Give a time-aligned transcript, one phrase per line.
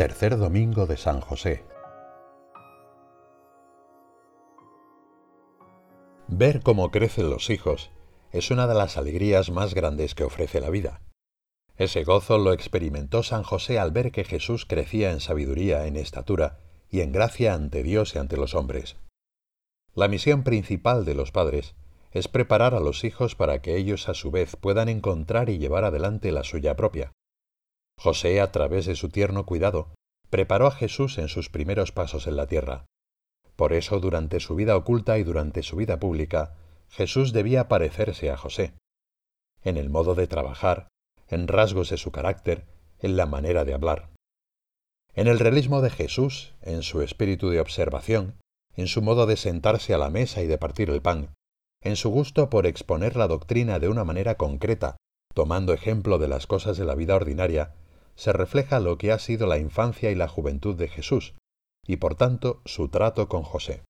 [0.00, 1.62] Tercer Domingo de San José.
[6.26, 7.90] Ver cómo crecen los hijos
[8.32, 11.02] es una de las alegrías más grandes que ofrece la vida.
[11.76, 16.60] Ese gozo lo experimentó San José al ver que Jesús crecía en sabiduría, en estatura
[16.88, 18.96] y en gracia ante Dios y ante los hombres.
[19.94, 21.74] La misión principal de los padres
[22.10, 25.84] es preparar a los hijos para que ellos a su vez puedan encontrar y llevar
[25.84, 27.12] adelante la suya propia.
[28.02, 29.92] José, a través de su tierno cuidado,
[30.30, 32.86] preparó a Jesús en sus primeros pasos en la tierra.
[33.56, 36.56] Por eso, durante su vida oculta y durante su vida pública,
[36.88, 38.72] Jesús debía parecerse a José.
[39.62, 40.88] En el modo de trabajar,
[41.28, 42.64] en rasgos de su carácter,
[43.00, 44.08] en la manera de hablar.
[45.12, 48.40] En el realismo de Jesús, en su espíritu de observación,
[48.76, 51.34] en su modo de sentarse a la mesa y de partir el pan,
[51.82, 54.96] en su gusto por exponer la doctrina de una manera concreta,
[55.34, 57.74] tomando ejemplo de las cosas de la vida ordinaria,
[58.16, 61.34] se refleja lo que ha sido la infancia y la juventud de Jesús,
[61.86, 63.82] y por tanto su trato con José.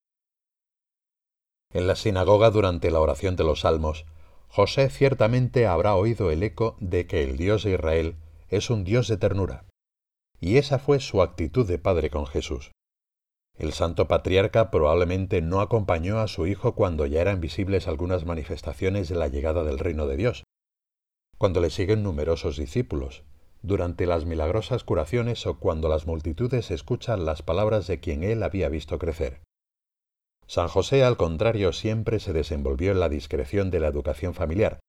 [1.73, 4.07] En la sinagoga durante la oración de los salmos,
[4.49, 8.17] José ciertamente habrá oído el eco de que el Dios de Israel
[8.49, 9.67] es un Dios de ternura.
[10.41, 12.73] Y esa fue su actitud de padre con Jesús.
[13.57, 19.09] El santo patriarca probablemente no acompañó a su hijo cuando ya eran visibles algunas manifestaciones
[19.09, 20.45] de la llegada del reino de Dios,
[21.39, 23.23] cuando le siguen numerosos discípulos,
[23.62, 28.69] durante las milagrosas curaciones o cuando las multitudes escuchan las palabras de quien él había
[28.69, 29.41] visto crecer.
[30.47, 34.81] San José, al contrario, siempre se desenvolvió en la discreción de la educación familiar,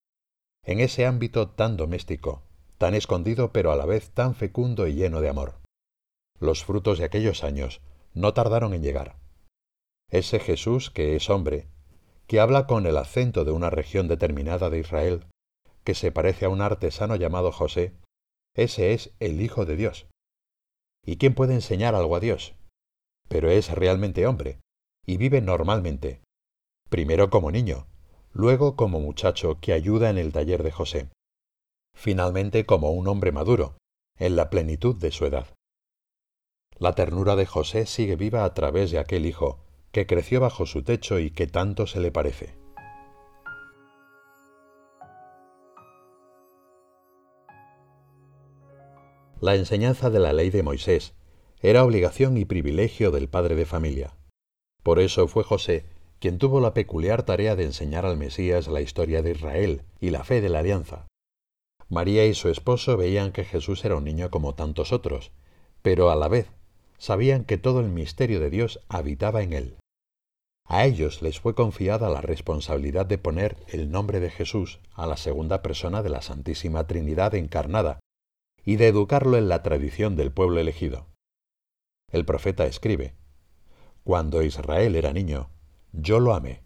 [0.66, 2.44] en ese ámbito tan doméstico,
[2.78, 5.60] tan escondido pero a la vez tan fecundo y lleno de amor.
[6.40, 7.82] Los frutos de aquellos años
[8.14, 9.18] no tardaron en llegar.
[10.10, 11.68] Ese Jesús que es hombre,
[12.28, 15.26] que habla con el acento de una región determinada de Israel,
[15.84, 17.94] que se parece a un artesano llamado José,
[18.56, 20.08] ese es el Hijo de Dios.
[21.06, 22.54] ¿Y quién puede enseñar algo a Dios?
[23.28, 24.60] Pero es realmente hombre,
[25.06, 26.22] y vive normalmente,
[26.90, 27.88] primero como niño,
[28.34, 31.10] luego como muchacho que ayuda en el taller de José,
[31.96, 33.78] finalmente como un hombre maduro,
[34.18, 35.48] en la plenitud de su edad.
[36.78, 40.84] La ternura de José sigue viva a través de aquel hijo, que creció bajo su
[40.84, 42.61] techo y que tanto se le parece.
[49.42, 51.14] La enseñanza de la ley de Moisés
[51.62, 54.14] era obligación y privilegio del padre de familia.
[54.84, 55.86] Por eso fue José
[56.20, 60.24] quien tuvo la peculiar tarea de enseñar al Mesías la historia de Israel y la
[60.24, 61.08] fe de la alianza.
[61.90, 65.32] María y su esposo veían que Jesús era un niño como tantos otros,
[65.82, 66.52] pero a la vez
[67.00, 69.78] sabían que todo el misterio de Dios habitaba en él.
[70.66, 75.18] A ellos les fue confiada la responsabilidad de poner el nombre de Jesús a la
[75.18, 78.00] segunda persona de la Santísima Trinidad encarnada
[78.64, 81.08] y de educarlo en la tradición del pueblo elegido.
[82.12, 83.16] El profeta escribe,
[84.04, 85.50] Cuando Israel era niño,
[85.94, 86.64] yo lo amé,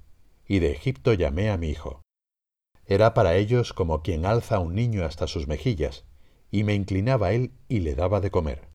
[0.47, 2.01] y de Egipto llamé a mi hijo.
[2.85, 6.05] Era para ellos como quien alza a un niño hasta sus mejillas,
[6.51, 8.69] y me inclinaba a él y le daba de comer.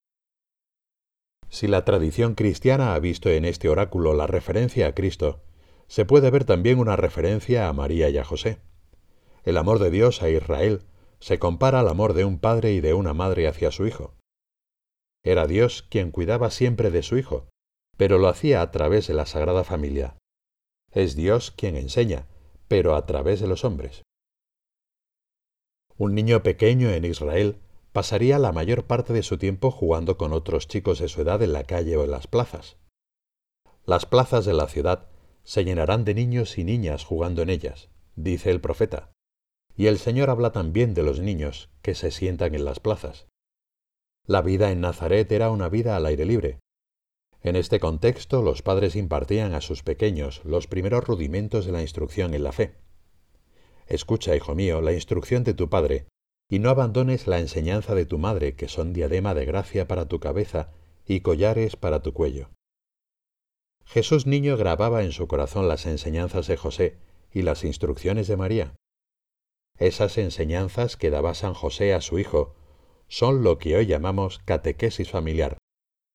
[1.49, 5.43] Si la tradición cristiana ha visto en este oráculo la referencia a Cristo,
[5.89, 8.61] se puede ver también una referencia a María y a José.
[9.43, 10.83] El amor de Dios a Israel
[11.21, 14.15] se compara al amor de un padre y de una madre hacia su hijo.
[15.23, 17.49] Era Dios quien cuidaba siempre de su hijo,
[17.97, 20.17] pero lo hacía a través de la Sagrada Familia.
[20.91, 22.27] Es Dios quien enseña,
[22.69, 24.03] pero a través de los hombres.
[25.97, 27.61] Un niño pequeño en Israel
[27.93, 31.53] pasaría la mayor parte de su tiempo jugando con otros chicos de su edad en
[31.53, 32.79] la calle o en las plazas.
[33.85, 35.09] Las plazas de la ciudad
[35.43, 39.11] se llenarán de niños y niñas jugando en ellas, dice el profeta.
[39.81, 43.29] Y el Señor habla también de los niños que se sientan en las plazas.
[44.27, 46.59] La vida en Nazaret era una vida al aire libre.
[47.43, 52.35] En este contexto los padres impartían a sus pequeños los primeros rudimentos de la instrucción
[52.35, 52.75] en la fe.
[53.87, 56.09] Escucha, hijo mío, la instrucción de tu padre,
[56.51, 60.21] y no abandones la enseñanza de tu madre, que son diadema de gracia para tu
[60.21, 60.75] cabeza
[61.07, 62.51] y collares para tu cuello.
[63.87, 66.99] Jesús niño grababa en su corazón las enseñanzas de José
[67.33, 68.75] y las instrucciones de María.
[69.81, 72.55] Esas enseñanzas que daba San José a su hijo
[73.09, 75.57] son lo que hoy llamamos catequesis familiar,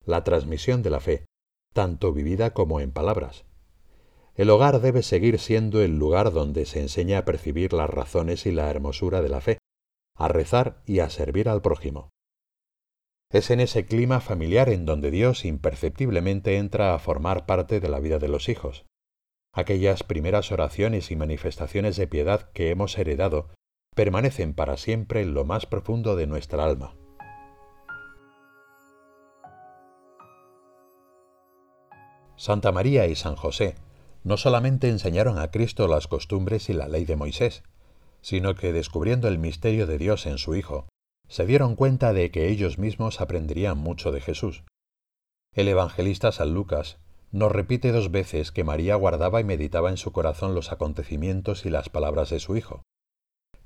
[0.05, 1.25] la transmisión de la fe,
[1.73, 3.45] tanto vivida como en palabras.
[4.35, 8.51] El hogar debe seguir siendo el lugar donde se enseña a percibir las razones y
[8.51, 9.57] la hermosura de la fe,
[10.15, 12.09] a rezar y a servir al prójimo.
[13.31, 17.99] Es en ese clima familiar en donde Dios imperceptiblemente entra a formar parte de la
[17.99, 18.85] vida de los hijos
[19.55, 23.47] aquellas primeras oraciones y manifestaciones de piedad que hemos heredado
[23.95, 26.93] permanecen para siempre en lo más profundo de nuestra alma.
[32.35, 33.75] Santa María y San José
[34.25, 37.63] no solamente enseñaron a Cristo las costumbres y la ley de Moisés,
[38.21, 40.89] sino que descubriendo el misterio de Dios en su Hijo,
[41.29, 44.63] se dieron cuenta de que ellos mismos aprenderían mucho de Jesús.
[45.53, 46.99] El evangelista San Lucas
[47.35, 51.69] nos repite dos veces que María guardaba y meditaba en su corazón los acontecimientos y
[51.69, 52.81] las palabras de su Hijo.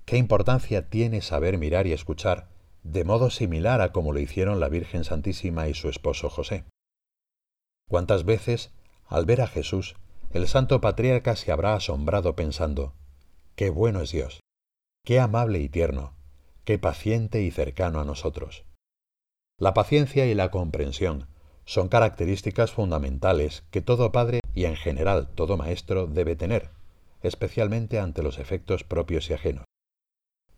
[0.06, 2.50] ¿Qué importancia tiene saber mirar y escuchar
[2.81, 6.66] de modo similar a como lo hicieron la Virgen Santísima y su esposo José?
[7.88, 8.71] ¿Cuántas veces,
[9.06, 9.95] al ver a Jesús,
[10.31, 12.95] el santo patriarca se habrá asombrado pensando,
[13.56, 14.39] qué bueno es Dios,
[15.06, 16.15] qué amable y tierno,
[16.65, 18.65] qué paciente y cercano a nosotros.
[19.60, 21.28] La paciencia y la comprensión
[21.69, 26.71] son características fundamentales que todo padre y en general todo maestro debe tener,
[27.21, 29.66] especialmente ante los efectos propios y ajenos.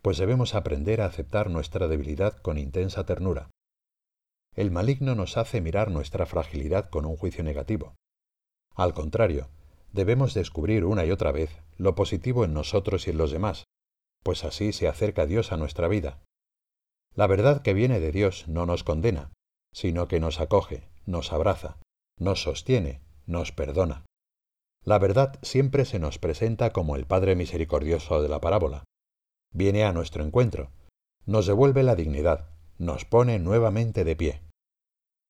[0.01, 3.49] Pues debemos aprender a aceptar nuestra debilidad con intensa ternura.
[4.55, 7.93] El maligno nos hace mirar nuestra fragilidad con un juicio negativo.
[8.73, 9.49] Al contrario,
[9.91, 13.65] debemos descubrir una y otra vez lo positivo en nosotros y en los demás,
[14.23, 16.23] pues así se acerca Dios a nuestra vida.
[17.15, 19.33] La verdad que viene de Dios no nos condena,
[19.73, 21.77] sino que nos acoge, nos abraza,
[22.17, 24.05] nos sostiene, nos perdona.
[24.83, 28.83] La verdad siempre se nos presenta como el Padre misericordioso de la parábola.
[29.53, 30.71] Viene a nuestro encuentro,
[31.25, 34.41] nos devuelve la dignidad, nos pone nuevamente de pie.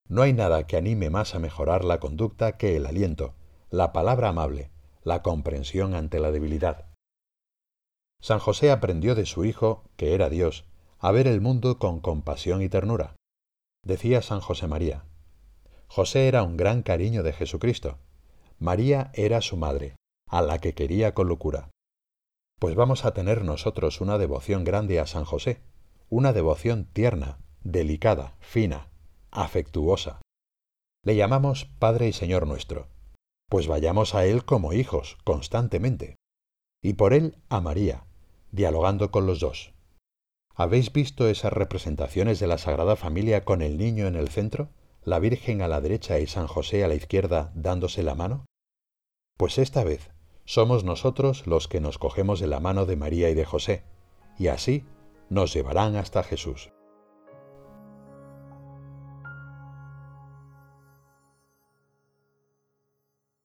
[0.07, 3.34] No hay nada que anime más a mejorar la conducta que el aliento,
[3.69, 4.72] la palabra amable,
[5.04, 6.92] la comprensión ante la debilidad.
[8.22, 10.66] San José aprendió de su Hijo, que era Dios,
[11.00, 13.16] a ver el mundo con compasión y ternura.
[13.84, 15.06] Decía San José María,
[15.93, 17.97] José era un gran cariño de Jesucristo.
[18.59, 21.69] María era su madre, a la que quería con locura.
[22.59, 25.59] Pues vamos a tener nosotros una devoción grande a San José,
[26.09, 28.88] una devoción tierna, delicada, fina,
[29.31, 30.21] afectuosa.
[31.03, 32.88] Le llamamos Padre y Señor nuestro,
[33.49, 36.15] pues vayamos a Él como hijos, constantemente.
[36.81, 38.05] Y por Él a María,
[38.53, 39.73] dialogando con los dos.
[40.55, 44.69] ¿Habéis visto esas representaciones de la Sagrada Familia con el niño en el centro,
[45.03, 48.45] la Virgen a la derecha y San José a la izquierda dándose la mano?
[49.38, 50.12] Pues esta vez
[50.45, 53.83] somos nosotros los que nos cogemos de la mano de María y de José,
[54.38, 54.86] y así
[55.30, 56.71] nos llevarán hasta Jesús.